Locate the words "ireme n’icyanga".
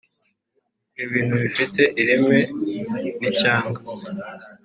2.01-3.79